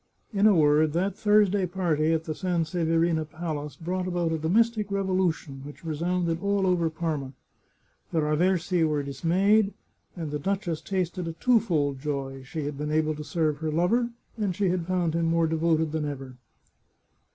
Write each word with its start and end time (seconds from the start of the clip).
In 0.33 0.47
a 0.47 0.55
word, 0.55 0.93
that 0.93 1.15
Thursday 1.15 1.67
party 1.67 2.11
at 2.11 2.23
the 2.23 2.33
Sanseverina 2.33 3.23
palace 3.23 3.75
brought 3.75 4.07
about 4.07 4.31
a 4.31 4.39
domestic 4.39 4.89
revolution 4.89 5.61
which 5.63 5.83
resounded 5.85 6.41
all 6.41 6.65
over 6.65 6.89
Parma. 6.89 7.33
The 8.11 8.21
Raversi 8.21 8.83
was 8.83 9.05
dismayed, 9.05 9.75
and 10.17 10.31
the 10.31 10.39
duchess 10.39 10.81
tasted 10.81 11.27
a 11.27 11.33
twofold 11.33 11.99
joy. 11.99 12.41
She 12.41 12.63
had 12.65 12.79
been 12.79 12.89
able 12.89 13.13
to 13.13 13.23
serve 13.23 13.57
her 13.59 13.69
lover, 13.69 14.09
and 14.39 14.55
she 14.55 14.69
had 14.69 14.87
found 14.87 15.13
him 15.13 15.27
more 15.27 15.45
devoted 15.45 15.91
than 15.91 16.05
ever. 16.07 16.35